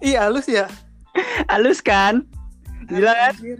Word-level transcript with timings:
Iya 0.00 0.18
halus 0.26 0.48
ya. 0.48 0.66
Halus 1.46 1.84
kan? 1.84 2.24
Gila 2.88 3.12
kan? 3.12 3.34
Anjir. 3.36 3.58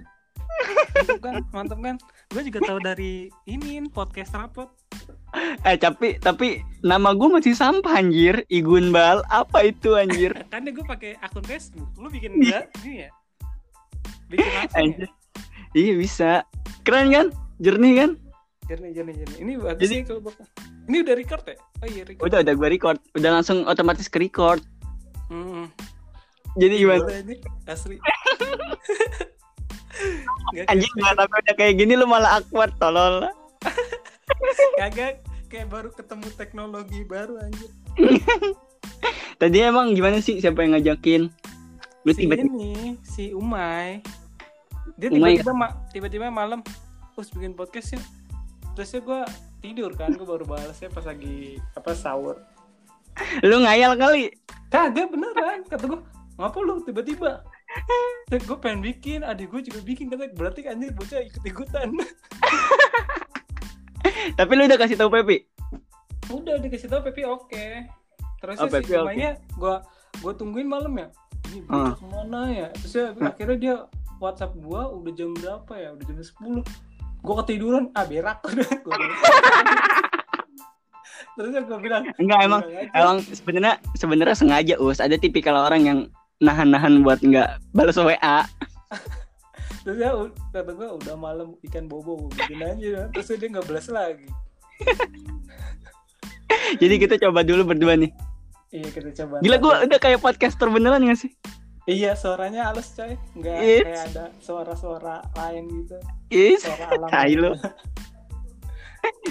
Mantap 0.97 1.19
kan? 1.21 1.35
Mantap 1.53 1.79
kan? 1.85 1.97
Gue 2.33 2.43
juga 2.47 2.61
tahu 2.65 2.79
dari 2.81 3.29
ini 3.45 3.83
podcast 3.93 4.33
rapot. 4.35 4.73
Eh 5.63 5.79
tapi 5.79 6.19
tapi 6.19 6.59
nama 6.83 7.15
gue 7.15 7.29
masih 7.31 7.55
sampah 7.55 8.03
anjir. 8.03 8.43
Igun 8.51 8.91
Bal. 8.91 9.23
Apa 9.31 9.69
itu 9.69 9.95
anjir? 9.95 10.35
Kan 10.53 10.67
gue 10.67 10.83
pakai 10.83 11.15
akun 11.23 11.45
Facebook. 11.47 11.87
Lu 11.95 12.11
bikin 12.11 12.35
enggak? 12.35 12.67
Ini 12.83 13.07
ya. 13.07 13.11
Bikin 14.27 14.51
apa 14.51 14.75
ya? 14.75 14.79
Anjir. 14.83 15.09
Iya 15.71 15.93
bisa. 15.95 16.31
Keren 16.83 17.15
kan? 17.15 17.27
Jernih 17.63 17.93
kan? 17.95 18.11
Jernih, 18.67 18.91
jernih, 18.95 19.15
jernih. 19.23 19.39
Ini 19.39 19.53
bagus 19.61 19.81
Jadi- 19.87 19.95
sih 20.03 20.07
kalau 20.09 20.21
bapak. 20.27 20.47
Ini 20.91 21.07
udah 21.07 21.15
record 21.15 21.47
ya? 21.47 21.55
Oh 21.55 21.87
iya 21.87 22.03
record. 22.03 22.27
Udah 22.27 22.39
udah 22.43 22.55
gue 22.59 22.69
record. 22.75 22.99
Udah 23.15 23.31
langsung 23.31 23.63
otomatis 23.71 24.11
ke 24.11 24.19
record. 24.19 24.59
Hmm. 25.31 25.71
Jadi 26.59 26.83
gimana? 26.83 27.07
Boleh 27.07 27.23
ini 27.23 27.37
asli. 27.71 27.95
Anjing 30.67 30.95
nggak 30.99 31.15
tapi 31.15 31.35
udah 31.47 31.55
kayak 31.55 31.79
gini 31.79 31.95
lu 31.95 32.11
malah 32.11 32.43
awkward 32.43 32.75
tolol. 32.83 33.31
Kagak 34.83 35.23
kayak 35.47 35.71
baru 35.71 35.95
ketemu 35.95 36.27
teknologi 36.35 37.07
baru 37.07 37.39
anjir. 37.39 37.71
Tadi 39.41 39.57
emang 39.63 39.95
gimana 39.95 40.19
sih 40.19 40.43
siapa 40.43 40.67
yang 40.67 40.75
ngajakin? 40.75 41.31
Lu 42.03 42.11
si 42.11 42.27
tiba-tiba 42.27 42.51
ini 42.51 42.99
si 43.07 43.31
Umay 43.31 44.03
dia 44.99 45.09
tiba-tiba 45.09 45.53
ma- 45.57 45.77
tiba-tiba 45.93 46.27
malam 46.33 46.61
us 47.17 47.33
bikin 47.33 47.57
podcast 47.57 47.97
ya 47.97 48.01
terusnya 48.77 49.01
gue 49.01 49.21
tidur 49.61 49.93
kan 49.93 50.11
gue 50.11 50.23
baru 50.23 50.43
balasnya 50.43 50.89
pas 50.89 51.05
lagi 51.05 51.57
apa 51.73 51.93
sahur 51.93 52.37
lu 53.41 53.61
ngayal 53.61 53.93
kali. 53.95 54.33
kagak 54.67 55.09
beneran 55.09 55.61
kata 55.65 55.85
gue 55.87 56.01
ngapa 56.35 56.59
lu 56.59 56.81
tiba-tiba 56.83 57.45
Terus 58.27 58.43
gue 58.45 58.59
pengen 58.59 58.81
bikin 58.81 59.23
adik 59.23 59.47
gue 59.49 59.63
juga 59.63 59.79
bikin 59.81 60.09
kata 60.09 60.27
berarti 60.33 60.65
anjir 60.65 60.91
bocah 60.91 61.23
ikut-ikutan 61.23 61.87
Tapi 64.35 64.53
lu 64.53 64.65
udah 64.65 64.75
kasih 64.77 64.97
tahu 64.97 65.11
Pepi. 65.13 65.47
udah 66.29 66.59
dikasih 66.59 66.87
tau 66.87 66.99
Pepi 67.01 67.23
oke 67.23 67.67
terusnya 68.39 68.63
Oh, 68.63 68.67
si 68.67 68.75
Pepi 68.77 68.93
oke. 68.93 69.03
Umaynya 69.05 69.31
gue 69.53 69.75
gue 70.17 70.33
tungguin 70.33 70.65
malam 70.65 70.95
ya 70.95 71.09
ini 71.49 71.59
bocah 71.61 71.83
Ah. 71.85 71.93
ke 71.93 72.05
mana 72.07 72.41
ya 72.49 72.67
terusnya 72.73 73.05
akhirnya 73.21 73.57
dia 73.57 73.75
WhatsApp 74.17 74.55
gue 74.55 74.81
udah 74.81 75.13
jam 75.13 75.31
berapa 75.33 75.73
ya 75.75 75.89
udah 75.91 76.05
jam 76.05 76.17
10 76.17 76.63
gue 77.21 77.35
ketiduran 77.45 77.93
ah 77.95 78.05
berak. 78.09 78.41
Udah 81.39 81.49
gue 81.49 81.63
gue 81.63 81.79
bilang 81.81 82.03
Enggak 82.21 82.41
emang 82.45 82.61
emang 82.93 83.17
sebenarnya 83.25 83.75
sebenarnya 83.97 84.37
sengaja 84.37 84.75
us. 84.81 85.01
Ada 85.01 85.17
tipikal 85.17 85.57
orang 85.57 85.83
yang 85.87 85.99
nahan-nahan 86.41 87.05
buat 87.05 87.21
nggak 87.21 87.61
balas 87.77 88.01
WA. 88.01 88.45
terus 89.81 89.97
ya 89.97 90.13
kata 90.53 90.77
gue 90.77 90.89
udah 91.01 91.17
malam 91.17 91.57
ikan 91.71 91.89
bobo 91.89 92.29
gue 92.29 92.37
bikin 92.37 92.61
aja. 92.65 93.09
Terus 93.15 93.33
dia 93.37 93.49
nggak 93.49 93.67
balas 93.69 93.89
lagi. 93.89 94.29
Jadi 96.83 96.95
kita 97.01 97.15
coba 97.19 97.43
dulu 97.43 97.75
berdua 97.75 97.97
nih. 97.97 98.13
iya 98.71 98.87
kita 98.87 99.11
coba. 99.23 99.43
Gila 99.43 99.59
gua 99.59 99.83
udah 99.83 99.99
kayak 99.99 100.23
podcaster 100.23 100.71
beneran 100.71 101.03
gak 101.03 101.27
sih? 101.27 101.33
Iya 101.91 102.13
suaranya 102.15 102.71
halus 102.71 102.95
coy 102.95 103.19
nggak 103.35 103.57
It's- 103.59 103.85
kayak 103.87 104.03
ada 104.15 104.25
suara-suara 104.39 105.27
lain 105.35 105.65
gitu 105.83 105.99
Is. 106.31 106.63
suara 106.63 106.87
alam 106.95 107.09
Tai 107.11 107.33
lu. 107.35 107.53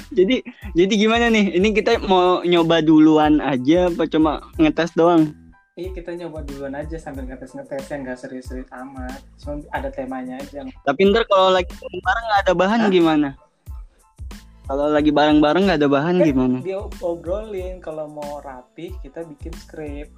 Jadi 0.09 0.41
jadi 0.73 0.93
gimana 0.97 1.29
nih? 1.29 1.55
Ini 1.61 1.67
kita 1.71 2.01
mau 2.09 2.41
nyoba 2.41 2.81
duluan 2.81 3.37
aja 3.37 3.87
apa 3.87 4.09
cuma 4.09 4.41
ngetes 4.57 4.97
doang? 4.97 5.29
Iya 5.77 5.93
kita 5.95 6.11
nyoba 6.17 6.43
duluan 6.43 6.73
aja 6.75 6.97
sambil 6.99 7.23
ngetes-ngetesnya 7.29 8.03
nggak 8.03 8.17
serius-serius 8.17 8.67
amat. 8.73 9.21
Cuma 9.39 9.61
ada 9.71 9.87
temanya 9.93 10.41
aja. 10.41 10.65
Tapi 10.65 10.99
ntar 11.13 11.23
kalau 11.29 11.53
lagi 11.53 11.69
bareng 11.79 12.25
nggak 12.27 12.41
ada 12.49 12.53
bahan 12.57 12.79
Hah? 12.81 12.91
gimana? 12.91 13.29
Kalau 14.69 14.85
lagi 14.85 15.09
bareng-bareng 15.09 15.63
nggak 15.65 15.79
ada 15.81 15.89
bahan 15.89 16.15
Kan 16.21 16.27
gimana? 16.29 16.57
Dia 16.61 16.77
obrolin 17.01 17.81
kalau 17.81 18.05
mau 18.05 18.37
rapi 18.37 18.93
kita 19.01 19.25
bikin 19.25 19.53
skrip. 19.57 20.13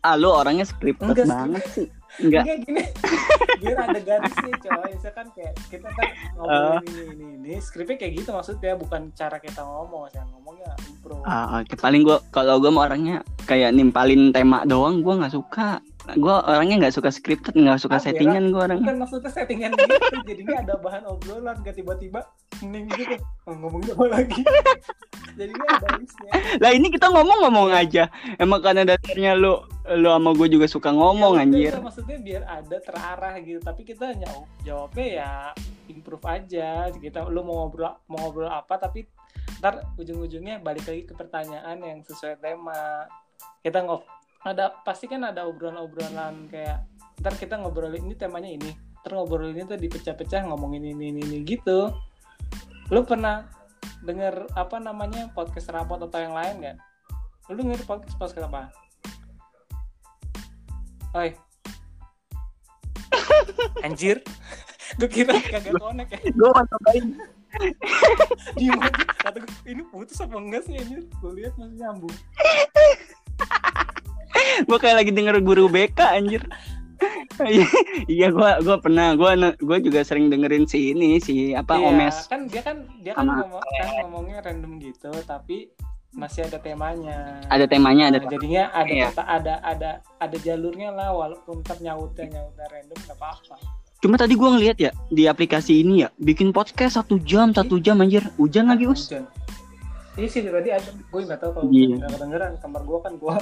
Ah 0.00 0.16
lu 0.16 0.32
orangnya 0.32 0.64
scripted 0.64 1.12
Enggak 1.12 1.28
banget 1.28 1.64
sih. 1.68 1.86
Enggak. 2.18 2.42
Enggak 2.42 2.58
gini. 2.64 2.82
Biar 3.60 3.76
ada 3.78 4.00
garisnya 4.00 4.52
coy. 4.56 4.90
Misalkan 4.90 5.26
kayak 5.36 5.52
kita 5.68 5.88
kan 5.88 6.08
Ah. 6.40 6.80
ngobrolin 6.80 6.88
ini 6.88 7.04
ini 7.12 7.26
ini. 7.36 7.52
Skripnya 7.60 7.96
kayak 7.96 8.12
gitu 8.16 8.30
maksudnya 8.32 8.72
bukan 8.74 9.12
cara 9.12 9.36
kita 9.36 9.60
ngomong. 9.60 10.08
Saya 10.08 10.24
ngomongnya 10.32 10.72
impro. 10.88 11.20
Ah, 11.22 11.60
oke. 11.60 11.76
Paling 11.76 12.00
gua 12.00 12.24
kalau 12.32 12.56
gua 12.56 12.72
mau 12.72 12.82
orangnya 12.82 13.20
kayak 13.44 13.76
nimpalin 13.76 14.32
tema 14.32 14.64
doang, 14.64 15.04
gua 15.04 15.20
nggak 15.20 15.36
suka. 15.36 15.84
Gua 16.16 16.42
orangnya 16.42 16.76
nggak 16.82 16.94
suka 16.94 17.10
scripted, 17.10 17.54
nggak 17.54 17.78
suka 17.78 17.98
Ah, 17.98 18.02
settingan 18.02 18.50
gua 18.50 18.66
orangnya. 18.66 18.90
Bukan 18.90 18.98
maksudnya 19.04 19.30
settingan 19.30 19.70
gitu. 19.74 19.94
Jadinya 20.28 20.56
ada 20.60 20.74
bahan 20.76 21.02
obrolan 21.04 21.56
gak 21.60 21.76
tiba-tiba 21.76 22.24
hening 22.58 22.88
gitu. 22.90 23.16
Oh, 23.44 23.54
ngomongin 23.54 23.92
apa 23.92 24.06
lagi? 24.08 24.40
Jadinya 25.38 25.66
ada 25.70 25.88
listnya. 25.96 26.32
Lah 26.58 26.70
ini 26.70 26.88
kita 26.88 27.06
ngomong-ngomong 27.08 27.70
aja. 27.70 28.10
Emang 28.36 28.60
karena 28.60 28.82
dasarnya 28.84 29.36
lu 29.36 29.62
lu 29.90 30.06
sama 30.06 30.30
gue 30.32 30.48
juga 30.48 30.66
suka 30.66 30.90
ngomong 30.90 31.34
Ya, 31.34 31.42
anjir. 31.42 31.72
udah, 31.74 31.82
maksudnya 31.82 32.18
biar 32.20 32.42
ada 32.46 32.76
terarah 32.78 33.34
gitu 33.42 33.58
tapi 33.58 33.82
kita 33.82 34.14
hanya 34.14 34.30
jawabnya 34.62 35.06
ya 35.18 35.30
improve 35.88 36.22
aja 36.22 36.68
kita 36.94 37.26
lu 37.26 37.42
mau 37.42 37.66
ngobrol 37.66 37.98
mau 38.06 38.22
ngobrol 38.22 38.46
apa 38.46 38.78
tapi 38.78 39.10
ntar 39.58 39.82
ujung-ujungnya 39.98 40.62
balik 40.62 40.86
lagi 40.86 41.02
ke 41.04 41.12
pertanyaan 41.12 41.82
yang 41.82 41.98
sesuai 42.06 42.38
tema 42.38 43.10
kita 43.60 43.82
ngob 43.82 44.06
ada 44.40 44.72
pasti 44.84 45.04
kan 45.04 45.20
ada 45.28 45.44
obrolan-obrolan 45.44 46.48
kayak 46.48 46.88
ntar 47.20 47.36
kita 47.36 47.60
ngobrolin 47.60 48.00
ini 48.08 48.16
temanya 48.16 48.48
ini 48.48 48.70
ntar 49.04 49.12
ngobrolin 49.20 49.68
itu 49.68 49.76
dipecah-pecah 49.76 50.48
ngomongin 50.48 50.96
ini 50.96 51.12
ini, 51.12 51.20
ini 51.20 51.38
gitu 51.44 51.92
lu 52.88 53.00
pernah 53.04 53.44
denger 54.00 54.48
apa 54.56 54.80
namanya 54.80 55.28
podcast 55.36 55.68
rapot 55.68 56.00
atau 56.00 56.16
yang 56.16 56.32
lain 56.32 56.54
nggak 56.64 56.76
lu 57.52 57.60
denger 57.60 57.80
podcast 57.84 58.16
podcast 58.16 58.48
apa 58.48 58.72
Oi. 61.10 61.34
Anjir. 63.86 64.22
Gue 64.94 65.10
kira 65.10 65.34
kagak 65.52 65.74
connect 65.74 66.14
ya. 66.14 66.18
Gue 66.38 66.48
mau 66.54 66.62
cobain. 66.62 67.18
Kata 69.18 69.38
gue, 69.42 69.50
ini 69.66 69.82
putus 69.90 70.22
apa 70.22 70.38
enggak 70.38 70.70
sih 70.70 70.78
anjir? 70.78 71.02
Gue 71.18 71.42
lihat 71.42 71.58
masih 71.58 71.82
nyambung. 71.82 72.14
Gue 74.70 74.78
kayak 74.78 74.96
lagi 74.96 75.10
denger 75.10 75.42
guru 75.42 75.66
BK 75.66 75.98
anjir. 75.98 76.46
iya 78.06 78.28
gua 78.28 78.60
gua 78.60 78.76
pernah 78.76 79.16
gua 79.16 79.32
gua 79.56 79.78
juga 79.78 80.04
sering 80.04 80.28
dengerin 80.28 80.68
si 80.68 80.92
ini 80.92 81.16
si 81.16 81.50
apa 81.50 81.74
Iya, 81.74 81.88
Omes 81.88 82.16
Kan 82.28 82.44
dia 82.44 82.60
kan 82.60 82.84
dia 83.00 83.16
kan, 83.16 83.24
ngomong, 83.24 83.56
kan 83.56 83.88
ngomongnya 83.98 84.38
random 84.44 84.76
gitu, 84.78 85.08
tapi 85.24 85.72
masih 86.12 86.44
ada 86.44 86.58
temanya. 86.58 87.40
ada 87.46 87.64
temanya 87.64 88.12
ada 88.12 88.18
Nah, 88.18 88.28
jadinya 88.28 88.62
ada 88.70 88.84
Iya. 88.86 89.06
peta- 89.08 89.24
ada 89.26 89.54
ada 89.62 89.90
ada 90.18 90.36
jalurnya 90.36 90.90
lah 90.90 91.08
walaupun 91.10 91.64
ntar 91.64 91.80
nyautnya 91.80 92.28
nyautnya 92.30 92.66
random 92.68 92.98
nggak 93.00 93.16
apa-apa. 93.16 93.56
cuma 93.96 94.16
tadi 94.16 94.32
gua 94.34 94.48
ngeliat 94.50 94.76
ya 94.76 94.90
di 95.08 95.24
aplikasi 95.24 95.80
ini 95.80 96.04
ya 96.04 96.12
bikin 96.14 96.52
podcast 96.52 96.96
satu 96.96 97.16
jam 97.18 97.50
satu 97.50 97.76
jam 97.78 97.96
anjir 97.98 98.28
hujan 98.36 98.68
lagi 98.68 98.84
us 98.84 99.08
Hujan. 99.08 99.24
Iya 100.12 100.26
sih 100.26 100.40
tadi 100.42 100.68
ada, 100.68 100.90
gue 100.90 101.20
nggak 101.22 101.38
tahu 101.38 101.50
kalau 101.54 101.68
Iya. 101.70 101.96
nggak 101.96 102.10
kedengeran 102.12 102.52
kamar 102.58 102.82
gue 102.82 102.98
kan 102.98 103.12
gue 103.14 103.34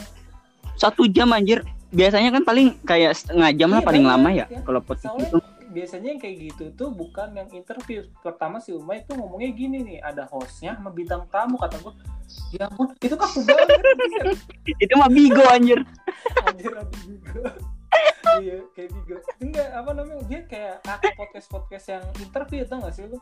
satu 0.79 1.09
jam 1.11 1.31
anjir 1.35 1.65
biasanya 1.89 2.31
kan 2.37 2.43
paling 2.45 2.69
kayak 2.85 3.17
setengah 3.17 3.49
jam 3.57 3.73
lah 3.73 3.81
Iya, 3.81 3.89
paling 3.89 4.05
banyak, 4.05 4.19
lama 4.21 4.29
ya 4.31 4.47
ya. 4.49 4.61
kalau 4.63 4.81
podcast 4.85 5.17
itu 5.17 5.39
biasanya 5.69 6.17
yang 6.17 6.21
kayak 6.21 6.37
gitu 6.53 6.65
tuh 6.75 6.89
bukan 6.91 7.29
yang 7.37 7.49
interview. 7.53 8.05
Pertama 8.25 8.59
si 8.59 8.73
Umay 8.73 9.05
tuh 9.05 9.21
ngomongnya 9.21 9.53
gini 9.53 9.79
nih, 9.85 9.99
ada 10.01 10.25
hostnya 10.33 10.75
sama 10.75 10.91
bintang 10.91 11.29
tamu 11.29 11.61
kata 11.61 11.77
gue. 11.79 11.93
Ya 12.57 12.69
ampun, 12.69 12.93
itu 12.99 13.15
kaku 13.15 13.45
banget. 13.45 13.79
itu 14.85 14.93
mah 14.97 15.09
bigo 15.13 15.45
anjir 15.49 15.81
Anjir 16.49 16.73
Bigo. 17.05 17.43
iya, 18.45 18.57
kayak 18.73 18.91
Bigo. 18.93 19.17
Enggak, 19.41 19.69
apa 19.73 19.91
namanya? 19.93 20.25
Dia 20.29 20.41
kayak 20.49 20.75
kaku 20.85 21.09
podcast-podcast 21.17 21.87
yang 21.89 22.05
interview 22.21 22.65
tau 22.65 22.81
gak 22.85 22.95
sih 22.97 23.05
lu? 23.09 23.19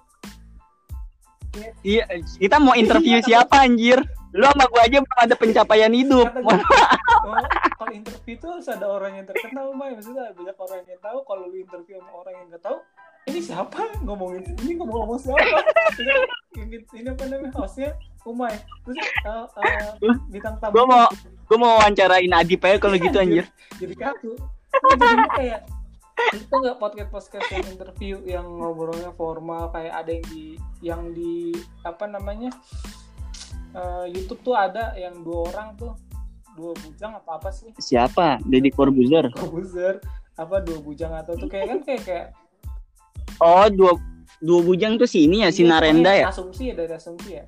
Iya 1.83 2.05
kita 2.39 2.57
mau 2.61 2.75
interview 2.77 3.19
siapa 3.25 3.65
anjir 3.65 4.01
lu 4.37 4.45
sama 4.45 4.65
gua 4.69 4.83
aja 4.85 5.01
belum 5.01 5.17
ada 5.17 5.35
pencapaian 5.35 5.93
hidup 5.97 6.29
Kata 6.29 6.41
gua, 6.45 6.57
oh, 6.61 7.41
kalau 7.77 7.93
interview 7.93 8.35
tuh 8.37 8.49
harus 8.59 8.69
ada 8.69 8.87
orang 8.87 9.13
yang 9.21 9.27
terkenal, 9.29 9.73
May. 9.73 9.93
Maksudnya 9.97 10.33
banyak 10.33 10.57
orang 10.57 10.81
yang 10.85 11.01
tahu. 11.01 11.19
Kalau 11.25 11.43
lu 11.49 11.57
interview 11.57 11.95
sama 12.01 12.13
orang 12.21 12.35
yang 12.37 12.47
gak 12.53 12.63
tahu, 12.65 12.79
ini 13.27 13.41
siapa 13.43 13.81
ngomongin 14.07 14.43
ini 14.63 14.73
ngomong-ngomong 14.79 15.19
siapa? 15.19 15.59
ini, 16.61 16.77
ini 16.95 17.09
apa 17.11 17.25
namanya 17.27 17.53
hostnya 17.59 17.91
Umay. 18.27 18.55
Terus 18.83 18.99
uh, 19.23 19.47
uh, 19.47 20.17
bintang 20.31 20.59
tamu. 20.59 20.75
gua 20.75 20.85
mau 20.87 21.05
gua 21.47 21.59
mau 21.63 21.71
wawancarain 21.79 22.33
Adip 22.35 22.63
aja 22.67 22.77
kalau 22.83 22.99
gitu 22.99 23.17
anjir 23.19 23.47
Jadi 23.79 23.95
kaku. 23.95 24.35
Jadinya 24.77 25.27
kayak 25.39 25.61
itu 26.33 26.49
nggak 26.49 26.77
podcast 26.77 27.11
podcast 27.11 27.47
yang 27.51 27.67
interview 27.69 28.15
yang 28.25 28.47
ngobrolnya 28.47 29.13
formal 29.15 29.69
kayak 29.71 29.95
ada 29.95 30.11
yang 30.11 30.25
di 30.27 30.45
yang 30.81 31.03
di 31.13 31.53
apa 31.83 32.05
namanya 32.05 32.51
eh, 33.73 34.05
YouTube 34.11 34.41
tuh 34.43 34.57
ada 34.57 34.97
yang 34.97 35.21
dua 35.21 35.53
orang 35.53 35.77
tuh 35.77 35.93
dua 36.57 36.73
bujang 36.75 37.13
apa 37.13 37.37
apa 37.37 37.51
sih 37.53 37.69
Siapa? 37.77 38.41
Deddy 38.43 38.73
Corbuzier. 38.73 39.29
Kobuzer 39.31 40.01
apa 40.37 40.61
dua 40.61 40.81
bujang 40.81 41.13
atau 41.13 41.37
tuh 41.37 41.49
kayak 41.49 41.67
kan 41.69 41.79
kayak 41.85 42.03
kayak 42.05 42.27
Oh, 43.37 43.69
dua 43.69 43.93
dua 44.41 44.61
bujang 44.65 44.97
tuh 44.97 45.05
si 45.05 45.29
ini 45.29 45.45
ya, 45.45 45.53
si 45.53 45.65
Iya, 45.65 45.77
Narenda 45.77 46.13
ya? 46.13 46.33
asumsi 46.33 46.73
ya 46.73 46.75
dari 46.77 46.93
asumsi 46.97 47.31
ya 47.37 47.45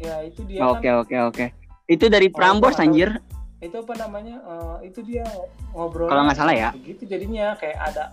ya 0.00 0.14
itu 0.26 0.42
dia 0.48 0.64
Oke, 0.64 0.88
kan 0.88 1.04
oke, 1.04 1.16
oke. 1.28 1.46
Itu 1.86 2.08
dari 2.08 2.30
Oh, 2.30 2.34
Prambors 2.34 2.78
tahu. 2.78 2.88
anjir. 2.88 3.20
Itu 3.60 3.76
apa 3.76 3.94
namanya 3.94 4.40
eh, 4.40 4.88
itu 4.88 5.00
dia 5.00 5.24
ngobrol 5.70 6.08
Kalau 6.08 6.24
nggak 6.24 6.34
salah 6.34 6.54
ya. 6.54 6.70
begitu 6.72 7.04
jadinya 7.04 7.52
kayak 7.54 7.78
ada 7.86 8.04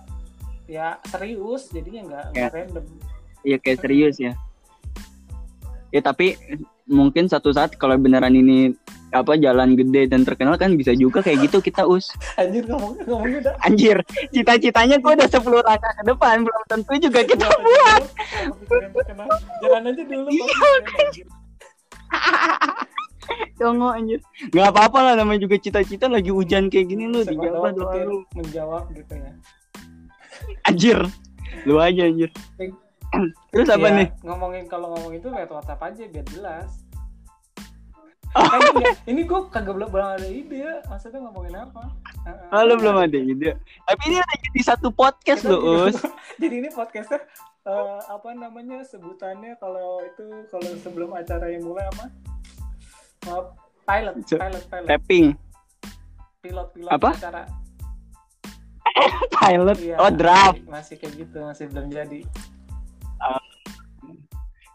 ya 0.64 1.00
serius 1.04 1.68
jadinya 1.68 2.00
nggak 2.04 2.24
nggak 2.32 2.50
random 2.52 2.84
Iya 3.40 3.56
kayak 3.56 3.78
serius 3.80 4.18
ya. 4.18 4.34
Ya 5.88 6.00
tapi 6.00 6.36
mungkin 6.84 7.24
satu 7.24 7.48
saat 7.48 7.72
kalau 7.74 7.96
beneran 7.96 8.34
ini 8.34 8.76
apa 9.08 9.40
jalan 9.40 9.72
gede 9.72 10.04
dan 10.06 10.20
terkenal 10.20 10.52
kan 10.54 10.74
bisa 10.74 10.92
juga 10.92 11.24
kayak 11.24 11.48
gitu 11.48 11.62
kita 11.62 11.80
us. 11.82 12.12
anjir 12.36 12.66
ngomong 12.66 12.92
ngomongnya 13.00 13.38
udah 13.40 13.54
Anjir, 13.62 13.96
cita-citanya 14.28 15.00
gue 15.00 15.12
udah 15.14 15.24
10 15.24 15.38
langkah 15.62 15.92
ke 15.94 16.02
depan 16.04 16.36
belum 16.42 16.62
tentu 16.66 16.92
juga 16.98 17.20
kita 17.22 17.46
Buat 17.46 17.64
kalau 17.64 18.52
pikiran 18.58 18.90
terkenal. 18.92 19.28
jalan 19.58 19.82
aja 19.86 20.02
dulu 20.04 20.28
Iya, 20.28 20.68
anjir. 20.98 21.26
Congo 23.54 23.88
anjir. 23.88 24.20
Gak 24.48 24.68
apa-apa 24.68 24.98
lah 25.02 25.14
namanya 25.14 25.42
juga 25.42 25.56
cita-cita 25.56 26.06
lagi 26.06 26.28
hujan 26.28 26.66
kayak 26.66 26.86
gini 26.86 27.04
lu 27.06 27.20
dijawab 27.22 27.74
doa 27.74 27.94
lu. 28.00 28.22
menjawab 28.32 28.88
gitu 28.92 29.12
ya 29.12 29.32
Anjir. 30.64 30.98
Lu 31.64 31.76
aja 31.76 32.02
anjir. 32.04 32.30
Terus 33.48 33.68
apa 33.68 33.86
Ya, 33.86 33.96
nih? 33.96 34.08
ngomongin 34.22 34.64
kalau 34.64 34.92
ngomong 34.92 35.12
itu 35.12 35.26
lewat 35.26 35.48
WhatsApp 35.50 35.80
aja 35.82 36.02
biar 36.06 36.26
jelas 36.28 36.70
kan 38.28 38.60
ini, 38.60 38.84
ini 39.08 39.20
gue 39.24 39.40
kagak 39.48 39.72
belum 39.72 39.88
belum 39.88 40.08
ada 40.12 40.28
ide 40.28 40.60
maksudnya 40.84 41.16
ngomongin 41.18 41.56
apa 41.58 41.80
Heeh. 42.22 42.52
Oh, 42.52 42.60
lu 42.62 42.76
belum 42.76 42.96
ada 43.00 43.16
ide. 43.16 43.56
Tapi 43.82 44.02
ini 44.04 44.16
udah 44.20 44.36
jadi 44.44 44.60
satu 44.62 44.88
podcast 44.90 45.42
juga- 45.42 45.88
Us. 45.88 45.96
jadi 46.40 46.54
ini 46.54 46.68
podcastnya 46.68 47.24
eh, 47.64 47.98
apa 48.04 48.28
namanya 48.34 48.84
sebutannya 48.84 49.56
kalau 49.56 50.04
itu 50.04 50.22
kalau 50.46 50.70
sebelum 50.78 51.10
acara 51.10 51.48
yang 51.48 51.64
mulai 51.64 51.88
apa 51.88 52.12
Eh, 53.28 53.44
pilot 53.84 54.14
pilot 54.26 54.64
pilot 54.64 54.88
Tapping. 54.88 55.26
pilot 56.40 56.68
pilot 56.72 56.90
Apa? 56.90 57.10
acara 57.14 57.42
Pilot. 59.38 59.78
Iya, 59.78 59.94
Oh, 59.96 60.10
draft. 60.10 60.58
masih, 60.60 60.66
masih 60.66 60.94
kayak 60.96 61.12
gitu 61.16 61.38
masih 61.40 61.64
belum 61.68 61.86
jadi 61.88 62.20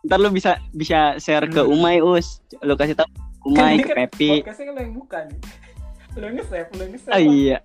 Ntar 0.04 0.20
lu 0.20 0.30
bisa 0.30 0.60
bisa 0.70 1.16
share 1.18 1.48
ke 1.48 1.60
Hmm. 1.60 1.72
Umay, 1.72 2.00
Us. 2.00 2.44
Lu 2.60 2.76
kasih 2.76 2.92
tau 2.94 3.08
Umay, 3.42 3.76
ini 3.76 3.84
ke 3.84 3.90
kan 3.90 3.98
Pepi. 4.06 4.30
podcastnya 4.38 4.66
kan 4.66 4.74
lo 4.74 4.82
yang 4.82 4.94
buka 4.94 5.18
nih 5.26 5.40
yang 6.20 6.34
nge-save 6.36 6.70
yang 6.70 6.90
nge-save 6.92 7.12
Oh 7.12 7.22
iya. 7.22 7.58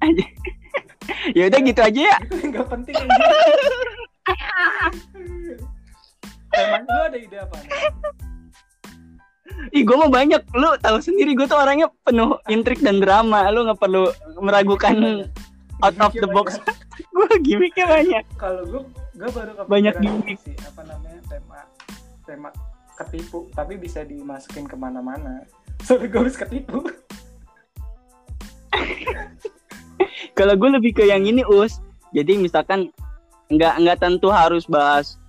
ya 1.36 1.42
udah 1.46 1.60
gitu 1.60 1.80
aja 1.80 2.00
ya. 2.06 2.16
gak 2.48 2.66
penting 2.68 2.94
anjir. 2.94 3.26
Emang 6.52 6.82
lu 6.84 7.00
ada 7.00 7.16
ide 7.16 7.36
apa 7.36 7.54
nih? 7.56 7.70
Ih, 9.70 9.82
gue 9.86 9.96
mah 9.96 10.10
banyak. 10.10 10.42
Lu 10.56 10.74
tahu 10.82 10.98
sendiri 10.98 11.36
gue 11.38 11.46
tuh 11.46 11.58
orangnya 11.58 11.92
penuh 12.02 12.40
intrik 12.50 12.82
dan 12.82 12.98
drama. 12.98 13.46
Lu 13.54 13.68
nggak 13.68 13.78
perlu 13.78 14.10
meragukan 14.42 15.26
out 15.84 15.96
of 16.00 16.12
the 16.16 16.28
box. 16.30 16.58
gue 17.16 17.28
gimmicknya 17.44 17.86
banyak. 17.86 18.24
Kalau 18.40 18.62
gue 18.66 18.82
gue 19.20 19.28
baru 19.28 19.52
kepikiran 19.52 19.68
Banyak 19.70 19.94
gimmick. 20.00 20.38
sih 20.40 20.56
apa 20.64 20.82
namanya 20.88 21.20
tema 21.28 21.60
tema 22.24 22.48
ketipu 22.96 23.52
tapi 23.52 23.76
bisa 23.76 24.00
dimasukin 24.02 24.64
ke 24.64 24.76
mana-mana. 24.76 25.44
Soalnya 25.84 26.08
gue 26.08 26.20
harus 26.24 26.36
ketipu. 26.40 26.80
Kalau 30.38 30.54
gue 30.56 30.70
lebih 30.72 30.96
ke 30.96 31.04
yang 31.04 31.28
ini, 31.28 31.44
Us. 31.44 31.84
Jadi 32.16 32.40
misalkan 32.40 32.88
nggak 33.52 33.74
nggak 33.82 33.98
tentu 34.00 34.32
harus 34.32 34.64
bahas 34.64 35.19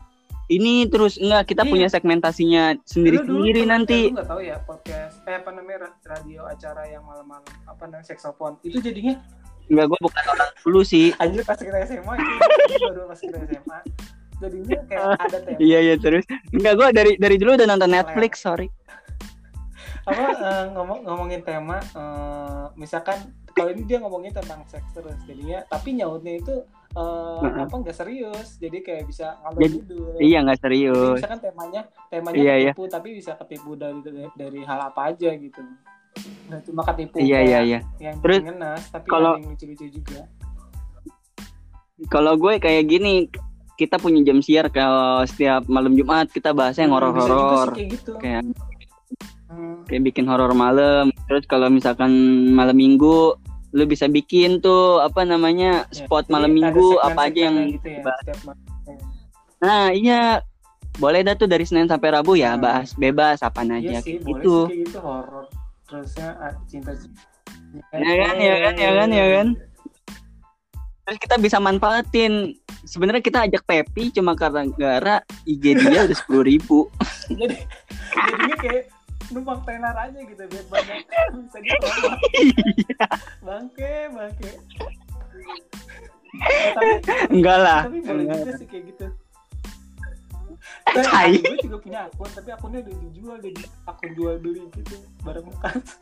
ini 0.52 0.84
terus 0.86 1.16
enggak 1.16 1.48
kita 1.48 1.64
Iya. 1.64 1.72
punya 1.72 1.88
segmentasinya 1.88 2.64
sendiri-sendiri 2.84 3.64
nanti. 3.64 4.12
Lu 4.12 4.20
nggak 4.20 4.28
tahu 4.28 4.42
ya 4.42 4.60
podcast 4.62 5.24
eh 5.24 5.40
apa 5.40 5.50
namanya 5.50 5.88
ra- 5.88 5.98
radio 6.12 6.44
acara 6.44 6.84
yang 6.86 7.02
malam-malam 7.02 7.42
apa 7.64 7.84
namanya 7.86 8.06
seksopon 8.06 8.60
itu 8.62 8.78
jadinya 8.78 9.16
Enggak, 9.66 9.88
gue 9.88 10.00
bukan 10.04 10.24
orang 10.28 10.52
dulu 10.60 10.82
sih. 10.84 11.16
anjir 11.16 11.42
pas 11.42 11.56
kita 11.56 11.80
SMA 11.88 12.14
itu 12.14 12.76
baru 12.84 13.08
pas 13.08 13.16
kita 13.16 13.38
SMA 13.42 13.80
jadinya 14.38 14.80
kayak 14.84 15.06
ada 15.22 15.38
tema 15.40 15.58
Iya 15.58 15.80
iya 15.82 15.96
terus. 15.96 16.24
Enggak 16.52 16.74
gue 16.76 16.88
dari 16.92 17.12
dari 17.16 17.36
dulu 17.36 17.56
udah 17.56 17.68
nonton 17.68 17.90
Netflix, 17.90 18.44
sorry. 18.44 18.68
apa 20.02 20.18
eh, 20.34 20.66
ngomong 20.74 21.06
ngomongin 21.06 21.42
tema 21.42 21.78
eh, 21.78 22.66
misalkan 22.74 23.22
kalau 23.54 23.70
ini 23.70 23.86
dia 23.86 24.02
ngomongin 24.02 24.34
tentang 24.34 24.66
seks 24.66 24.90
terus 24.92 25.14
jadinya 25.24 25.62
tapi 25.68 25.94
nyautnya 25.94 26.42
itu 26.42 26.66
eh, 26.92 27.40
Heeh. 27.42 27.64
apa 27.64 27.76
nggak 27.78 27.96
serius 27.96 28.48
jadi 28.56 28.78
kayak 28.80 29.04
bisa 29.06 29.40
ngalor 29.42 29.60
Jadi- 29.60 29.78
ngidul 29.80 30.12
Iya 30.18 30.38
nggak 30.42 30.58
Jadi 30.58 30.66
serius. 30.66 31.16
misalkan 31.18 31.40
temanya 31.42 31.82
temanya 32.08 32.36
Iya, 32.38 32.54
iya. 32.58 32.72
ketipu 32.72 32.84
tapi 32.88 33.10
bisa 33.14 33.32
ketipu 33.36 33.72
dari, 33.74 34.00
dari 34.00 34.24
dari 34.34 34.62
hal 34.62 34.80
apa 34.86 35.02
aja 35.10 35.30
gitu 35.32 35.62
nggak 36.48 36.62
cuma 36.64 36.82
ketipu 36.86 37.16
Iya 37.18 37.40
iya 37.42 37.60
iya. 37.62 37.80
yang 37.98 38.20
Terus, 38.20 38.40
ngenas 38.42 38.82
tapi 38.90 39.08
kalau- 39.08 39.36
yang 39.36 39.50
lucu-lucu 39.50 39.88
juga 39.90 40.22
Kalau 42.04 42.34
gue 42.34 42.58
kayak 42.58 42.84
gini, 42.88 43.30
kita 43.76 43.96
punya 43.96 44.22
jam 44.24 44.42
siar 44.42 44.68
kalau 44.68 45.22
setiap 45.24 45.66
malam 45.68 45.94
Jumat 45.94 46.28
kita 46.28 46.50
bahasnya 46.50 46.86
yang 46.86 46.94
Hmm, 46.94 47.04
horor-horor. 47.04 47.68
kayak 47.72 47.90
gitu 47.92 48.12
Kayak 48.18 48.42
Hmm, 49.46 49.84
kayak 49.84 50.04
bikin 50.06 50.26
horor 50.26 50.50
malam. 50.52 51.14
Terus 51.28 51.46
kalau 51.46 51.68
misalkan 51.68 52.10
malam 52.50 52.74
Minggu 52.74 53.36
lu 53.72 53.84
bisa 53.88 54.06
bikin 54.12 54.60
tuh 54.60 55.00
apa 55.00 55.24
namanya 55.24 55.88
ya. 55.88 56.04
spot 56.04 56.28
Jadi 56.28 56.34
malam 56.36 56.52
Minggu 56.52 57.00
apa 57.00 57.32
aja 57.32 57.40
yang 57.48 57.58
gitu 57.72 57.88
ya, 57.88 58.04
malam. 58.04 58.58
Nah 59.64 59.84
iya 59.96 60.22
boleh 61.00 61.24
dah 61.24 61.36
tuh 61.40 61.48
dari 61.48 61.64
Senin 61.64 61.88
sampai 61.88 62.12
Rabu 62.12 62.36
ya 62.36 62.60
Hmm. 62.60 62.64
bahas 62.68 62.92
bebas 63.00 63.40
apa 63.40 63.64
Iya 63.64 63.80
aja 63.80 63.98
sih, 64.04 64.20
boleh 64.20 64.44
gitu. 64.44 64.58
sih 64.68 64.78
gitu 64.84 65.00
horor. 65.00 65.48
Terusnya 65.88 66.28
ah, 66.40 66.54
cinta 66.68 66.92
Ya 67.96 68.14
kan, 68.28 68.36
ya 68.36 68.56
kan, 68.60 68.76
ya 68.76 68.92
kan, 69.00 69.10
ya 69.16 69.26
kan. 69.40 69.48
Terus 71.08 71.18
kita 71.24 71.36
bisa 71.40 71.58
manfaatin. 71.64 72.60
Sebenarnya 72.84 73.24
kita 73.24 73.48
ajak 73.48 73.64
Pepi 73.64 74.12
cuma 74.12 74.36
karena 74.36 74.68
gara 74.76 75.18
IG 75.48 75.80
dia 75.80 76.04
udah 76.04 76.18
sepuluh 76.20 76.44
ribu. 76.44 76.92
Jadi 77.32 77.56
jadinya 78.12 78.56
kayak 78.60 78.84
numpang 79.32 79.60
tenar 79.64 79.96
aja 79.96 80.20
gitu 80.20 80.44
biar 80.46 80.66
banyak 80.68 80.98
bisa 81.48 81.58
di 81.60 81.70
promote. 81.80 82.22
Iya. 82.36 83.06
Bangke, 83.42 83.94
bangke. 84.12 84.52
Eh, 86.32 86.70
tapi, 86.76 86.92
Enggak 87.32 87.58
lah. 87.60 87.82
tapi 87.88 88.00
boleh 88.04 88.26
juga 88.28 88.52
sih 88.56 88.68
kayak 88.68 88.84
gitu. 88.96 89.08
Tai. 90.92 91.32
gue 91.40 91.58
juga 91.64 91.78
punya 91.80 92.00
akun, 92.12 92.30
tapi 92.36 92.50
akunnya 92.52 92.80
udah 92.84 92.96
dijual 93.00 93.38
jadi 93.40 93.64
akun 93.88 94.12
jual 94.12 94.36
beli 94.44 94.62
gitu 94.76 94.96
barang 95.24 95.48
bekas. 95.48 95.96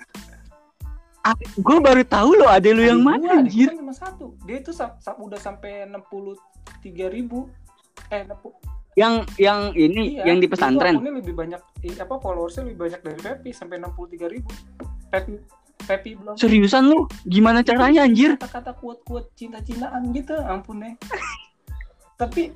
Ah, 1.22 1.36
gue 1.38 1.78
baru 1.84 2.02
tahu 2.08 2.32
loh 2.40 2.50
ada 2.50 2.70
lu 2.72 2.82
yang 2.82 3.04
mana 3.04 3.44
anjir. 3.44 3.70
gua 3.70 3.80
cuma 3.86 3.94
satu. 3.94 4.34
Dia 4.48 4.64
itu 4.64 4.72
sa- 4.74 4.98
sa- 4.98 5.20
udah 5.20 5.38
sampai 5.38 5.86
enam 5.86 6.02
puluh 6.08 6.34
tiga 6.82 7.12
ribu. 7.12 7.46
Eh, 8.10 8.24
60 8.26 8.56
Yang 8.98 9.14
yang 9.38 9.60
ini 9.78 10.18
Iya, 10.18 10.24
yang 10.34 10.38
di 10.42 10.48
pesantren. 10.50 10.98
akunnya 10.98 11.14
lebih 11.22 11.34
banyak 11.38 11.62
apa 12.02 12.16
followersnya 12.20 12.66
lebih 12.68 12.90
banyak 12.90 13.00
dari 13.06 13.20
Pepi 13.22 13.50
sampai 13.54 13.78
63 13.78 14.28
ribu. 14.28 14.50
Pepi 15.14 15.34
Pepi 15.80 16.12
belum 16.20 16.36
Seriusan 16.36 16.90
lu? 16.92 17.08
Gimana 17.26 17.64
caranya 17.64 18.04
anjir? 18.04 18.36
kata-kata 18.36 18.76
kuat-kuat 18.78 19.32
cinta-cintaan 19.34 20.12
gitu 20.12 20.36
ampun 20.44 20.84
deh. 20.84 20.94
Tapi 22.20 22.52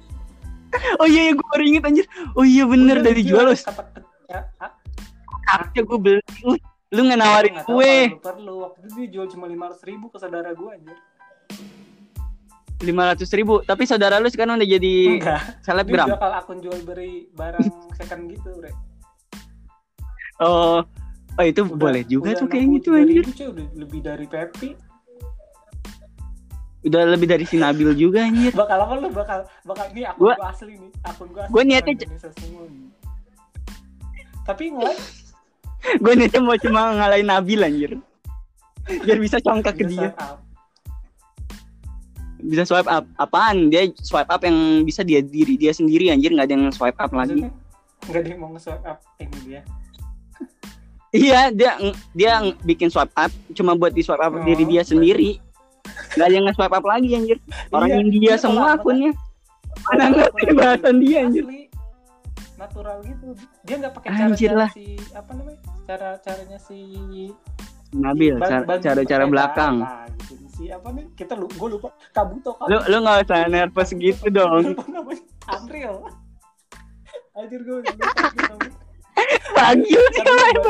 Oh 0.98 1.06
iya, 1.06 1.30
iya 1.30 1.34
gue 1.38 1.46
baru 1.54 1.64
inget 1.70 1.84
anjir. 1.86 2.06
Oh 2.34 2.42
iya 2.42 2.66
bener 2.66 3.00
udah 3.00 3.06
dari 3.06 3.22
jual 3.22 3.46
lu. 3.46 3.54
kata 3.54 4.02
ya, 4.26 4.42
ah, 4.58 4.74
Harusnya 5.54 5.82
gue 5.86 5.98
beli. 6.02 6.22
Uh, 6.42 6.58
lu 6.94 7.02
nggak 7.06 7.20
nawarin 7.22 7.56
gue. 7.62 7.94
lu 8.10 8.20
perlu 8.22 8.54
waktu 8.66 8.78
itu 8.86 8.90
dia 8.98 9.08
jual 9.14 9.26
cuma 9.30 9.46
500 9.46 9.90
ribu 9.90 10.10
ke 10.10 10.18
saudara 10.18 10.50
gue 10.52 10.70
aja. 10.74 10.94
Lima 12.84 13.04
ratus 13.10 13.32
ribu. 13.32 13.60
Tapi 13.62 13.84
saudara 13.84 14.20
lu 14.20 14.28
sekarang 14.28 14.56
udah 14.56 14.70
jadi 14.70 14.94
Enggak. 15.16 15.42
Dia 15.42 15.64
selebgram. 15.64 16.08
bakal 16.12 16.32
akun 16.34 16.58
jual 16.60 16.80
beli 16.84 17.32
barang 17.32 17.64
second 17.96 18.28
gitu, 18.28 18.50
Bre. 18.54 18.72
Oh, 20.38 20.84
oh 21.34 21.46
itu 21.46 21.64
Udah- 21.64 21.80
boleh 21.80 22.04
juga 22.04 22.30
udah 22.30 22.40
tuh 22.40 22.48
kayak 22.48 22.66
gitu 22.74 22.90
63 22.92 23.00
anjir. 23.00 23.24
udah 23.48 23.66
lebih 23.78 24.00
dari 24.02 24.26
Pepi. 24.28 24.70
Udah 26.84 27.02
lebih 27.08 27.26
dari 27.26 27.46
si 27.46 27.56
Nabil 27.56 27.96
juga 27.96 28.22
anjir. 28.22 28.52
bakal 28.52 28.76
apa 28.78 28.94
lu 28.98 29.08
bakal 29.10 29.40
bakal 29.64 29.86
ini 29.90 30.04
akun 30.04 30.20
Gua- 30.22 30.36
gua, 30.36 30.52
asli 30.52 30.76
nih 30.76 30.92
akun 31.02 31.28
gua 31.30 31.42
asli 31.42 31.54
gua 31.54 31.62
niatnya 31.64 31.96
semua 32.30 32.64
nih. 32.68 32.88
tapi 34.44 34.64
nge 34.70 34.92
gue 36.04 36.14
niatnya 36.14 36.40
mau 36.40 36.56
cuma 36.58 36.92
ngalahin 36.94 37.24
Nabil 37.26 37.60
anjir. 37.62 37.92
Biar 38.84 39.16
bisa 39.18 39.40
congkak 39.40 39.80
ke 39.80 39.86
dia. 39.86 40.12
Bisa 42.44 42.64
swipe 42.64 42.86
up. 42.86 43.08
Apaan? 43.16 43.68
Dia 43.68 43.88
swipe 43.98 44.28
up 44.28 44.42
yang 44.42 44.56
bisa 44.84 45.02
dia 45.02 45.20
diri 45.20 45.56
dia 45.56 45.72
sendiri 45.72 46.10
anjir 46.10 46.30
nggak 46.30 46.44
ada 46.44 46.54
yang 46.54 46.66
swipe 46.70 46.98
up 46.98 47.12
lagi. 47.12 47.48
nggak 48.04 48.20
ada 48.20 48.28
yang 48.28 48.40
mau 48.40 48.52
nge-swipe 48.52 48.84
up 48.84 49.00
ini 49.18 49.38
dia 49.48 49.62
Iya, 51.10 51.54
dia 51.54 51.72
dia 52.12 52.32
bikin 52.62 52.90
swipe 52.90 53.14
up 53.14 53.30
cuma 53.54 53.74
buat 53.74 53.94
di 53.94 54.02
swipe 54.02 54.20
up 54.20 54.34
Oh, 54.34 54.42
diri 54.42 54.66
dia 54.66 54.82
sendiri. 54.82 55.38
Gak 56.12 56.26
ada 56.26 56.34
yang 56.34 56.44
nge-swipe 56.44 56.74
up 56.74 56.84
lagi 56.84 57.14
anjir. 57.14 57.38
Orang 57.70 57.88
Iya, 57.88 57.98
India 58.02 58.22
iya, 58.26 58.36
semua 58.36 58.74
akunnya. 58.74 59.14
Mana 59.86 60.10
ngerti 60.10 60.46
bahasan 60.52 60.96
dia 61.00 61.18
anjir. 61.22 61.44
asli 61.44 61.62
natural 62.54 62.98
gitu 63.04 63.28
dia 63.62 63.76
nggak 63.76 63.94
pakai 63.94 64.10
Anjir 64.16 64.50
cara 64.50 64.60
lah. 64.64 64.70
si 64.72 64.86
apa 65.12 65.32
namanya 65.34 65.60
cara 65.84 66.10
caranya 66.18 66.58
si 66.58 66.78
Nabil, 67.92 68.40
cara- 68.40 68.64
pakai 68.64 69.28
belakang. 69.28 69.76
cara, 69.84 70.08
gitu. 70.24 70.34
Si 70.54 70.70
apa 70.70 70.88
nih? 70.90 71.06
Kita 71.12 71.34
lu 71.34 71.46
gue 71.48 71.70
lupa. 71.70 71.90
Kabuto 72.10 72.54
Lu 72.62 72.78
kabuto 72.78 72.88
lu 72.88 72.98
nggak 73.00 73.18
usah 73.24 73.40
nervous 73.48 73.90
gitu 73.92 74.26
dong. 74.30 74.78
April 75.44 76.08
anjir 77.34 77.60
gue 77.60 77.78
gitu 77.82 78.02
siapa 80.14 80.30
yang 80.54 80.62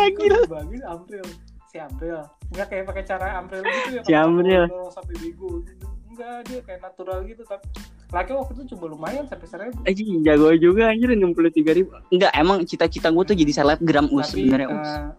bagus, 0.48 0.82
April 0.82 1.24
si 1.68 1.78
April 1.78 2.18
nggak 2.50 2.68
kayak 2.70 2.84
pakai 2.86 3.04
cara 3.04 3.28
April 3.38 3.62
gitu 3.62 3.90
ya 3.92 4.02
Si 4.04 4.14
April. 4.14 4.64
sampai 4.90 5.16
bego 5.20 5.50
gitu. 5.62 5.86
enggak 6.08 6.46
dia 6.46 6.60
kayak 6.62 6.80
natural 6.82 7.20
gitu 7.26 7.42
tapi 7.44 7.66
laki 8.14 8.32
waktu 8.32 8.52
itu 8.54 8.64
coba 8.72 8.86
lumayan 8.88 9.26
sampai 9.26 9.48
seribu. 9.50 9.82
Anjir 9.84 10.06
jago 10.22 10.48
juga 10.54 10.84
anjir 10.88 11.10
63 11.10 11.74
ribu. 11.74 11.90
Enggak, 12.08 12.32
emang 12.32 12.62
cita-cita 12.62 13.10
gue 13.10 13.24
tuh 13.26 13.34
jadi 13.34 13.50
selebgram 13.52 14.06
us 14.14 14.30
sebenarnya 14.30 14.68
us. 14.70 14.86
eh, 14.88 15.10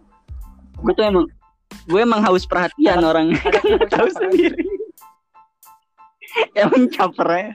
Gue 0.79 0.93
tuh 0.93 1.03
emang 1.03 1.27
gue 1.85 1.99
emang 2.01 2.21
haus 2.25 2.45
perhatian 2.45 3.01
orang 3.05 3.37
ada 3.37 3.85
tahu 3.93 4.09
sendiri. 4.09 4.65
emang 6.57 6.89
caper 6.91 7.29
ya. 7.31 7.49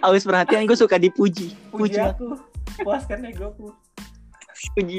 Haus 0.00 0.24
perhatian 0.24 0.64
gue 0.64 0.78
suka 0.78 0.96
dipuji. 0.96 1.52
puji 1.68 1.96
Puji, 1.96 2.00
aku 2.00 2.34
puaskan 2.82 3.28
egoku 3.28 3.70
puji. 4.74 4.98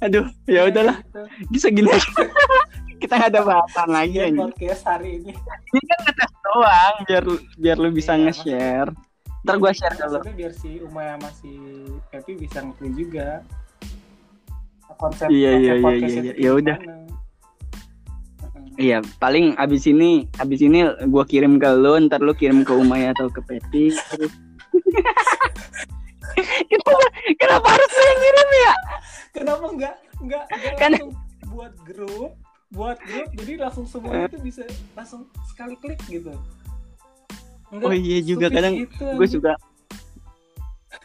Aduh, 0.00 0.26
ya 0.46 0.66
udahlah. 0.70 1.02
gitu. 1.02 1.22
Bisa 1.50 1.66
gini 1.68 1.90
aja. 1.90 2.06
Kita 3.02 3.12
nggak 3.20 3.30
ada 3.36 3.40
bahasan 3.44 3.88
lagi 3.92 4.16
anjir. 4.24 4.40
podcast 4.48 4.82
hari 4.88 5.20
ini 5.20 5.32
Ini 5.36 5.82
kan 5.84 5.98
ngetes 6.00 6.32
doang 6.40 6.94
biar 7.04 7.24
biar 7.60 7.76
lu 7.76 7.88
bisa 7.92 8.16
Iya, 8.16 8.32
nge-share. 8.32 8.90
Ntar 9.44 9.56
gue 9.60 9.72
share 9.76 9.94
ke 9.94 10.04
lu. 10.08 10.16
Maksudnya 10.16 10.34
biar 10.40 10.52
si 10.56 10.70
sama 10.80 11.28
si 11.36 11.52
Pepi 12.08 12.32
bisa 12.40 12.58
ngerti 12.64 12.88
juga 12.96 13.44
konsep 14.96 15.28
Iya, 15.28 15.50
iya, 15.54 15.72
iya, 15.74 15.90
iya, 15.94 16.08
iya. 16.22 16.32
Ya 16.36 16.50
udah. 16.52 16.76
Iya, 18.76 18.98
paling 19.16 19.56
abis 19.56 19.88
ini 19.88 20.28
abis 20.36 20.60
ini 20.60 20.84
gua 21.08 21.24
kirim 21.24 21.56
ke 21.56 21.68
lu, 21.72 21.96
ntar 22.04 22.20
lu 22.20 22.32
kirim 22.32 22.60
ke 22.60 22.72
Umay 22.72 23.08
atau 23.08 23.32
ke 23.32 23.40
Peti. 23.40 23.88
Kenapa, 26.68 27.06
kenapa 27.40 27.66
harus 27.72 27.92
yang 27.96 28.18
ngirim 28.18 28.48
ya? 28.52 28.72
Kenapa 29.32 29.64
enggak 29.66 29.94
enggak, 30.20 30.44
enggak 30.46 30.74
Kan- 30.76 30.92
langsung 30.92 31.12
buat 31.46 31.72
grup 31.80 32.30
buat 32.68 32.98
grup 33.00 33.28
jadi 33.32 33.52
langsung 33.56 33.86
semua 33.88 34.28
itu 34.28 34.36
bisa 34.42 34.62
langsung 34.92 35.24
sekali 35.46 35.74
klik 35.80 35.96
gitu. 36.04 36.36
Enggak 37.72 37.88
Oh 37.88 37.94
iya 37.94 38.18
juga 38.20 38.52
kadang 38.52 38.76
gitu, 38.76 39.04
gue 39.16 39.28
suka 39.30 39.52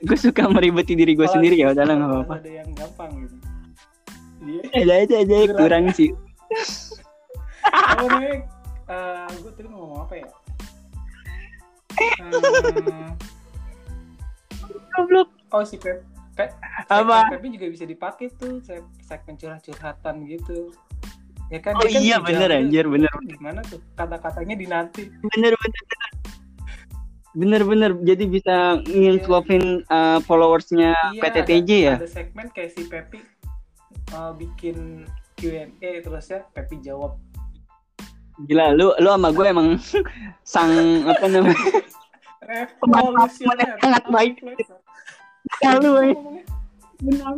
gue 0.01 0.17
suka 0.19 0.43
meribeti 0.47 0.93
diri 0.93 1.15
gue 1.15 1.23
Kalau 1.23 1.31
sendiri 1.31 1.55
ya 1.55 1.71
ada- 1.71 1.79
udah 1.79 1.95
nggak 1.95 2.01
kalau 2.01 2.19
apa-apa. 2.19 2.35
Ada 2.37 2.51
yang 2.51 2.69
gampang 2.75 3.11
gitu. 3.23 3.35
Iya. 4.41 4.61
Aja 5.05 5.15
aja 5.21 5.35
aja 5.37 5.53
kurang 5.53 5.85
sih. 5.93 6.09
Apa 7.63 8.03
namanya? 8.09 8.35
Eh, 8.91 9.27
gue 9.39 9.51
tadi 9.53 9.67
mau 9.69 9.79
ngomong 9.85 9.99
apa 10.03 10.13
ya? 10.17 10.27
Eh, 12.01 13.09
Goblok. 14.91 15.29
oh 15.51 15.63
si 15.63 15.75
Pep, 15.79 16.03
Pep 16.35 16.51
Apa? 16.87 17.27
Pepi 17.31 17.55
juga 17.55 17.67
bisa 17.69 17.83
dipakai 17.87 18.31
tuh 18.35 18.59
se- 18.63 18.83
segmen 19.03 19.35
curhat-curhatan 19.37 20.25
gitu. 20.27 20.71
Ya 21.51 21.59
kan? 21.59 21.75
Oh 21.75 21.83
kan 21.83 21.99
iya 21.99 22.15
bijak 22.19 22.27
bener 22.31 22.49
anjir 22.63 22.85
bener 22.87 23.11
Gimana 23.27 23.59
tuh 23.67 23.83
kata-katanya 23.93 24.55
dinanti? 24.55 25.11
bener 25.35 25.53
bener 25.55 25.83
bener. 25.87 26.09
Bener 27.31 27.61
bener 27.63 27.91
jadi 28.03 28.23
bisa 28.27 28.55
nginfluencing 28.87 29.87
uh, 29.87 30.19
followersnya 30.23 30.95
Iya, 31.15 31.21
PTTJ 31.23 31.69
ada, 31.71 31.75
ya. 31.75 31.95
Ada 31.99 32.09
segmen 32.11 32.47
kayak 32.51 32.71
si 32.75 32.87
Pepi 32.87 33.19
eh, 34.11 34.31
bikin 34.35 35.07
Q&A 35.35 35.71
terus 36.03 36.27
ya 36.29 36.43
Pepi 36.51 36.77
jawab. 36.79 37.17
Gila 38.45 38.73
lu 38.73 38.91
lu 38.97 39.09
sama 39.09 39.29
gue 39.29 39.45
emang 39.47 39.77
sang 40.53 40.71
apa 41.05 41.25
namanya 41.29 41.57
Revolusioner. 42.41 43.69
sangat 43.79 44.03
baik. 44.09 44.33
Influencer. 44.41 44.77
Lu, 45.81 45.91
Apa 45.93 46.01
eh. 46.05 46.15
benar. 47.01 47.33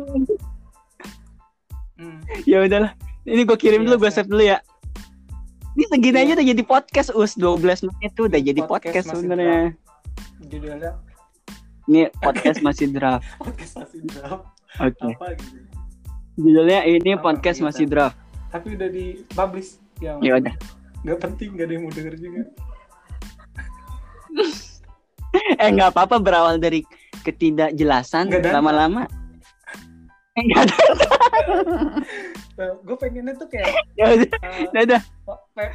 Hmm. 1.93 2.19
ya 2.43 2.59
udahlah 2.59 2.91
ini 3.23 3.45
gue 3.45 3.55
kirim 3.55 3.85
dulu 3.87 4.01
gue 4.03 4.09
Iya, 4.11 4.15
save 4.15 4.27
dulu 4.27 4.43
ya 4.43 4.57
ini 5.73 5.83
segini 5.87 6.17
Iya. 6.19 6.23
aja 6.25 6.31
udah 6.35 6.47
jadi 6.51 6.63
podcast 6.65 7.09
us 7.15 7.33
12 7.39 7.87
menit 7.87 8.11
tuh 8.17 8.25
udah 8.27 8.41
jadi 8.43 8.61
Podcast 8.65 9.07
podcast 9.07 9.07
sebenarnya 9.13 9.71
Judulnya 10.49 10.91
ini 11.87 12.09
podcast 12.19 12.59
masih 12.59 12.91
draft 12.91 13.23
podcast 13.43 13.73
masih 13.79 13.99
draft 14.09 14.43
oke 14.81 15.07
apa 15.15 15.27
gitu. 15.37 15.72
Judulnya 16.37 16.85
ini 16.87 17.13
Apa, 17.17 17.23
podcast 17.31 17.57
gitu. 17.59 17.67
masih 17.67 17.85
draft. 17.89 18.17
Tapi 18.49 18.67
udah 18.77 18.89
di 18.89 19.05
publish 19.33 19.77
yang 20.01 20.17
ya 20.21 20.37
udah. 20.37 20.53
nggak 21.03 21.19
penting 21.19 21.49
nggak 21.57 21.65
ada 21.67 21.73
yang 21.73 21.83
mau 21.83 21.93
denger 21.93 22.15
juga. 22.15 22.43
eh 25.61 25.69
nggak 25.73 25.89
apa-apa 25.93 26.15
berawal 26.21 26.55
dari 26.61 26.85
ketidakjelasan 27.25 28.29
lama-lama. 28.29 29.09
Eh, 30.33 30.41
nggak 30.47 30.61
ada 30.69 30.75
gue 32.57 32.95
pengennya 32.97 33.33
tuh 33.37 33.47
kayak 33.49 33.73
ya 33.99 34.05
udah 34.13 34.29
uh, 34.45 34.83
udah. 34.85 35.01
pe- 35.57 35.73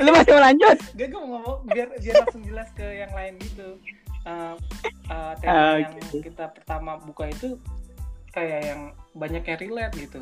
lu 0.00 0.10
masih 0.12 0.32
mau 0.32 0.42
lanjut? 0.42 0.76
Gak 0.96 1.08
gue 1.12 1.20
mau 1.20 1.28
ngomong 1.36 1.58
biar 1.68 1.88
biar 2.00 2.14
langsung 2.24 2.42
jelas 2.44 2.68
ke 2.72 2.86
yang 2.86 3.12
lain 3.12 3.34
gitu. 3.40 3.76
Uh, 4.26 4.58
uh, 5.06 5.32
tema 5.38 5.54
Ah, 5.54 5.76
yang 5.78 5.94
kita 6.10 6.50
pertama 6.50 6.98
buka 6.98 7.30
itu 7.30 7.60
kayak 8.36 8.60
yang 8.68 8.80
banyak 9.16 9.42
yang 9.48 9.58
relate 9.64 9.94
gitu. 9.96 10.20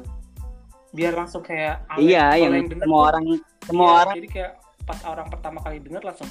Biar 0.94 1.12
langsung 1.18 1.42
kayak 1.42 1.83
awet- 1.90 2.06
iya 2.06 2.38
kalau 2.38 2.54
yang 2.54 2.71
denger 2.71 2.87
semua 2.87 2.94
tuh, 3.02 3.09
orang 3.11 3.25
semua 3.66 3.87
iya, 3.90 3.99
orang 4.06 4.14
Jadi 4.23 4.28
kayak 4.30 4.52
pas 4.85 5.00
orang 5.02 5.26
pertama 5.26 5.59
kali 5.64 5.76
denger 5.83 6.02
langsung 6.06 6.30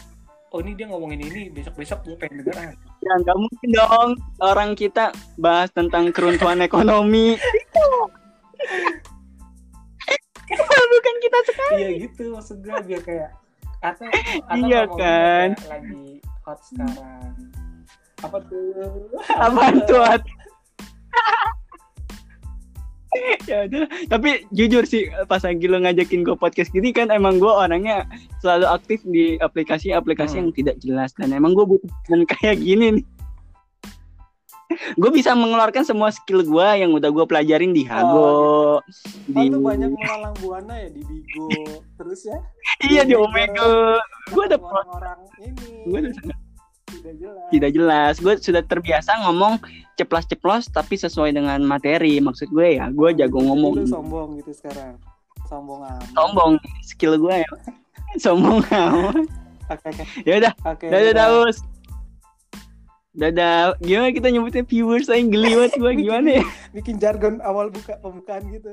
oh 0.54 0.62
ini 0.62 0.78
dia 0.78 0.86
ngomongin 0.86 1.26
ini 1.26 1.50
besok 1.50 1.82
besok 1.82 2.06
gue 2.06 2.14
pengen 2.14 2.46
denger 2.46 2.54
ah. 2.62 2.74
ya 3.02 3.14
nggak 3.26 3.38
mungkin 3.42 3.70
dong 3.74 4.10
orang 4.38 4.78
kita 4.78 5.10
bahas 5.42 5.74
tentang 5.74 6.14
keruntuhan 6.14 6.62
ekonomi 6.70 7.34
bukan 10.94 11.16
kita 11.26 11.40
sekarang 11.50 11.80
iya 11.82 11.90
gitu 12.06 12.38
maksud 12.38 12.62
gue 12.62 12.78
biar 12.86 13.02
kayak 13.02 13.34
atau 13.82 14.06
atau 14.08 14.56
Iya 14.56 14.82
kan? 14.94 15.50
lagi 15.68 16.22
hot 16.46 16.60
sekarang 16.62 17.34
apa 18.24 18.38
tuh 18.48 19.10
apaan 19.36 19.76
tuh? 19.90 20.06
ya 23.52 23.58
udah. 23.70 23.86
Tapi 24.10 24.48
jujur 24.52 24.84
sih 24.84 25.10
pas 25.30 25.42
lagi 25.44 25.66
lo 25.68 25.80
ngajakin 25.82 26.26
gue 26.26 26.36
podcast 26.38 26.70
gini 26.74 26.92
kan 26.92 27.10
emang 27.14 27.38
gue 27.38 27.50
orangnya 27.50 28.08
selalu 28.42 28.68
aktif 28.70 29.00
di 29.08 29.38
aplikasi-aplikasi 29.40 30.36
Hmm. 30.38 30.42
yang 30.48 30.50
tidak 30.56 30.76
jelas. 30.82 31.12
Dan 31.18 31.34
emang 31.36 31.54
gue 31.54 31.66
butuh 31.66 31.90
kayak 32.40 32.60
gini 32.62 33.02
nih. 33.02 33.06
Gue 34.98 35.14
bisa 35.14 35.38
mengeluarkan 35.38 35.86
semua 35.86 36.10
skill 36.10 36.42
gue 36.42 36.68
yang 36.82 36.98
udah 36.98 37.14
gue 37.14 37.26
pelajarin 37.30 37.78
di 37.78 37.86
Hago 37.86 38.18
Oh 38.18 38.78
di 39.30 39.54
tuh 39.54 39.62
banyak 39.62 39.94
melalang 39.94 40.34
buana 40.42 40.74
ya 40.74 40.90
di 40.90 41.02
Bigo. 41.06 41.50
Terus 42.00 42.22
ya? 42.26 42.38
Iya 42.90 43.02
di 43.06 43.14
Omega. 43.14 43.62
Omega. 43.62 44.02
Gue 44.34 44.44
udah 44.50 44.60
orang-orang 44.60 45.20
ini. 45.46 45.70
Gue 45.88 46.00
sangat 46.10 46.38
tidak 47.04 47.20
jelas. 47.20 47.48
Tidak 47.52 47.72
jelas. 47.76 48.14
Gue 48.24 48.34
sudah 48.40 48.64
terbiasa 48.64 49.12
ngomong 49.28 49.60
ceplas-ceplos 50.00 50.72
tapi 50.72 50.96
sesuai 50.96 51.36
dengan 51.36 51.60
materi. 51.68 52.24
Maksud 52.24 52.48
gue 52.56 52.80
ya 52.80 52.88
gue 52.88 53.10
jago 53.20 53.44
Jadi 53.44 53.48
ngomong. 53.52 53.74
lu 53.76 53.84
sombong 53.84 54.30
gitu 54.40 54.52
sekarang. 54.56 54.96
Sombong 55.52 55.84
amat. 55.84 56.08
Sombong. 56.16 56.54
Skill 56.88 57.20
gue 57.20 57.44
ya. 57.44 57.50
Sombong 58.24 58.64
amat. 58.72 59.28
Oke 59.68 59.86
oke. 59.92 60.04
Ya 60.24 60.34
udah. 60.40 60.54
Oke 60.64 60.86
dadah 60.88 61.14
daus. 61.14 61.58
Dadah. 63.12 63.76
Gimana 63.84 64.16
kita 64.16 64.28
nyebutnya 64.32 64.64
viewers 64.64 65.12
saya 65.12 65.20
geli 65.28 65.60
banget 65.60 65.74
gue 65.76 65.92
gimana 66.00 66.30
ya? 66.40 66.46
bikin 66.72 66.96
jargon 66.98 67.44
awal 67.44 67.68
buka 67.68 68.00
pembukaan 68.00 68.48
gitu. 68.50 68.72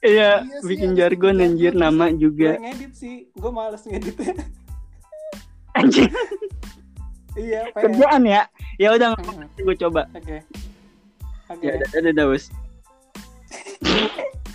Iya 0.00 0.40
Iya 0.40 0.64
sih, 0.64 0.64
bikin 0.64 0.96
jargon 0.96 1.44
anjir 1.44 1.76
nama 1.76 2.08
gue 2.08 2.24
juga 2.30 2.56
ngedit 2.56 2.92
sih. 2.96 3.28
Gue 3.36 3.50
males 3.52 3.82
ngeditnya. 3.84 4.46
Anjir 5.76 6.08
iya 7.38 7.60
pengen. 7.72 7.84
Kerjaan 7.94 8.22
ya? 8.26 8.42
Ya 8.76 8.88
udah 8.92 9.14
gue 9.56 9.76
coba. 9.78 10.10
Oke. 10.12 10.42
Oke. 11.48 11.64
Ya 11.64 11.70
udah 11.78 11.88
dadah 11.94 12.12
daus 12.12 12.50